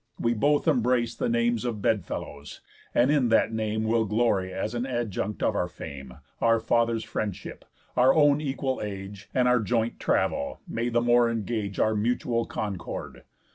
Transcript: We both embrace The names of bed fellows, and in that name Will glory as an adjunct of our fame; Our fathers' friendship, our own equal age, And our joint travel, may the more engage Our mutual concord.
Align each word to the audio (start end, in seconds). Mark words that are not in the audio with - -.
We 0.19 0.33
both 0.33 0.67
embrace 0.67 1.13
The 1.13 1.29
names 1.29 1.63
of 1.63 1.79
bed 1.79 2.03
fellows, 2.05 2.59
and 2.95 3.11
in 3.11 3.29
that 3.29 3.53
name 3.53 3.83
Will 3.83 4.05
glory 4.05 4.51
as 4.51 4.73
an 4.73 4.87
adjunct 4.87 5.43
of 5.43 5.55
our 5.55 5.67
fame; 5.67 6.15
Our 6.41 6.59
fathers' 6.59 7.03
friendship, 7.03 7.63
our 7.95 8.11
own 8.11 8.41
equal 8.41 8.81
age, 8.81 9.29
And 9.31 9.47
our 9.47 9.59
joint 9.59 9.99
travel, 9.99 10.59
may 10.67 10.89
the 10.89 11.01
more 11.01 11.29
engage 11.29 11.79
Our 11.79 11.93
mutual 11.93 12.47
concord. 12.47 13.25